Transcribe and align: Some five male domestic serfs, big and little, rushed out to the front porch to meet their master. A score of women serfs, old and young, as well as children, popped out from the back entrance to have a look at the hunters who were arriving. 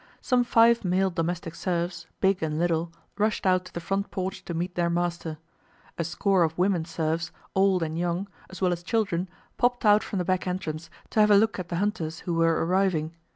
Some 0.19 0.43
five 0.43 0.83
male 0.83 1.11
domestic 1.11 1.53
serfs, 1.53 2.07
big 2.21 2.41
and 2.41 2.57
little, 2.57 2.91
rushed 3.19 3.45
out 3.45 3.65
to 3.65 3.71
the 3.75 3.79
front 3.79 4.09
porch 4.09 4.43
to 4.45 4.55
meet 4.55 4.73
their 4.73 4.89
master. 4.89 5.37
A 5.95 6.03
score 6.03 6.41
of 6.41 6.57
women 6.57 6.85
serfs, 6.85 7.31
old 7.53 7.83
and 7.83 7.95
young, 7.99 8.27
as 8.49 8.61
well 8.63 8.73
as 8.73 8.81
children, 8.81 9.29
popped 9.59 9.85
out 9.85 10.01
from 10.01 10.17
the 10.17 10.25
back 10.25 10.47
entrance 10.47 10.89
to 11.11 11.19
have 11.19 11.29
a 11.29 11.35
look 11.37 11.59
at 11.59 11.69
the 11.69 11.75
hunters 11.75 12.21
who 12.21 12.33
were 12.33 12.65
arriving. 12.65 13.13